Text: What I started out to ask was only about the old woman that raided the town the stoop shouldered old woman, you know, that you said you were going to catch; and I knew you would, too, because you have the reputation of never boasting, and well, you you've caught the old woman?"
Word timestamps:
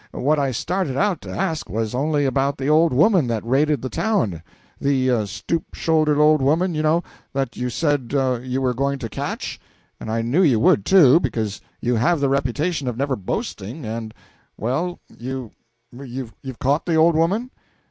What 0.13 0.39
I 0.39 0.49
started 0.49 0.97
out 0.97 1.21
to 1.21 1.29
ask 1.29 1.69
was 1.69 1.93
only 1.93 2.25
about 2.25 2.57
the 2.57 2.67
old 2.67 2.91
woman 2.91 3.27
that 3.27 3.45
raided 3.45 3.83
the 3.83 3.89
town 3.89 4.41
the 4.79 5.27
stoop 5.27 5.75
shouldered 5.75 6.17
old 6.17 6.41
woman, 6.41 6.73
you 6.73 6.81
know, 6.81 7.03
that 7.33 7.55
you 7.55 7.69
said 7.69 8.11
you 8.41 8.61
were 8.63 8.73
going 8.73 8.97
to 8.97 9.07
catch; 9.09 9.61
and 9.99 10.09
I 10.09 10.23
knew 10.23 10.41
you 10.41 10.59
would, 10.59 10.85
too, 10.85 11.19
because 11.19 11.61
you 11.81 11.93
have 11.97 12.19
the 12.19 12.29
reputation 12.29 12.87
of 12.87 12.97
never 12.97 13.15
boasting, 13.15 13.85
and 13.85 14.11
well, 14.57 14.99
you 15.19 15.51
you've 15.93 16.57
caught 16.59 16.87
the 16.87 16.95
old 16.95 17.15
woman?" 17.15 17.51